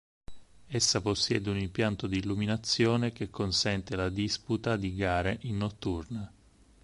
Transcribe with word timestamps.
Essa 0.65 0.99
possiede 0.99 1.51
un 1.51 1.59
impianto 1.59 2.07
di 2.07 2.17
illuminazione 2.17 3.11
che 3.13 3.29
consente 3.29 3.95
la 3.95 4.09
disputa 4.09 4.75
di 4.75 4.95
gare 4.95 5.37
in 5.41 5.57
notturna. 5.57 6.33